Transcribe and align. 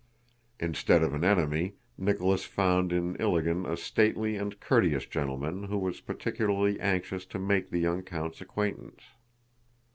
Instead 0.59 1.03
of 1.03 1.13
an 1.13 1.23
enemy, 1.23 1.75
Nicholas 1.95 2.43
found 2.43 2.91
in 2.91 3.13
Ilágin 3.17 3.69
a 3.71 3.77
stately 3.77 4.35
and 4.35 4.59
courteous 4.59 5.05
gentleman 5.05 5.65
who 5.65 5.77
was 5.77 6.01
particularly 6.01 6.79
anxious 6.79 7.23
to 7.27 7.37
make 7.37 7.69
the 7.69 7.77
young 7.81 8.01
count's 8.01 8.41
acquaintance. 8.41 9.01